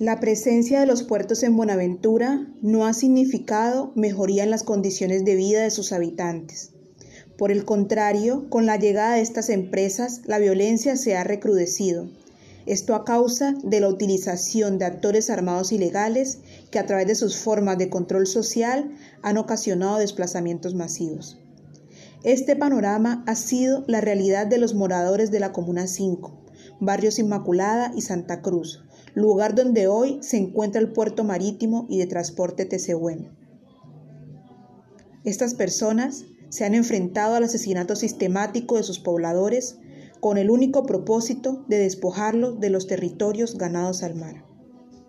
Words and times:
La 0.00 0.18
presencia 0.18 0.80
de 0.80 0.86
los 0.86 1.04
puertos 1.04 1.44
en 1.44 1.56
Buenaventura 1.56 2.48
no 2.62 2.84
ha 2.84 2.92
significado 2.92 3.92
mejoría 3.94 4.42
en 4.42 4.50
las 4.50 4.64
condiciones 4.64 5.24
de 5.24 5.36
vida 5.36 5.62
de 5.62 5.70
sus 5.70 5.92
habitantes. 5.92 6.72
Por 7.38 7.52
el 7.52 7.64
contrario, 7.64 8.50
con 8.50 8.66
la 8.66 8.76
llegada 8.76 9.14
de 9.14 9.20
estas 9.20 9.50
empresas, 9.50 10.22
la 10.24 10.40
violencia 10.40 10.96
se 10.96 11.16
ha 11.16 11.22
recrudecido. 11.22 12.08
Esto 12.66 12.96
a 12.96 13.04
causa 13.04 13.54
de 13.62 13.78
la 13.78 13.88
utilización 13.88 14.78
de 14.78 14.86
actores 14.86 15.30
armados 15.30 15.70
ilegales 15.70 16.38
que 16.72 16.80
a 16.80 16.86
través 16.86 17.06
de 17.06 17.14
sus 17.14 17.36
formas 17.36 17.78
de 17.78 17.88
control 17.88 18.26
social 18.26 18.90
han 19.22 19.38
ocasionado 19.38 19.98
desplazamientos 19.98 20.74
masivos. 20.74 21.38
Este 22.24 22.56
panorama 22.56 23.22
ha 23.28 23.36
sido 23.36 23.84
la 23.86 24.00
realidad 24.00 24.48
de 24.48 24.58
los 24.58 24.74
moradores 24.74 25.30
de 25.30 25.38
la 25.38 25.52
Comuna 25.52 25.86
5, 25.86 26.32
barrios 26.80 27.20
Inmaculada 27.20 27.92
y 27.94 28.00
Santa 28.00 28.42
Cruz, 28.42 28.82
lugar 29.14 29.54
donde 29.54 29.86
hoy 29.86 30.18
se 30.22 30.36
encuentra 30.36 30.80
el 30.80 30.92
puerto 30.92 31.24
marítimo 31.24 31.86
y 31.88 31.98
de 31.98 32.06
transporte 32.06 32.64
Tesehuen. 32.64 33.30
Estas 35.24 35.54
personas 35.54 36.24
se 36.50 36.64
han 36.64 36.74
enfrentado 36.74 37.34
al 37.34 37.44
asesinato 37.44 37.96
sistemático 37.96 38.76
de 38.76 38.82
sus 38.82 38.98
pobladores 38.98 39.78
con 40.20 40.38
el 40.38 40.50
único 40.50 40.84
propósito 40.84 41.64
de 41.68 41.78
despojarlos 41.78 42.60
de 42.60 42.70
los 42.70 42.86
territorios 42.86 43.56
ganados 43.56 44.02
al 44.02 44.14
mar. 44.14 44.53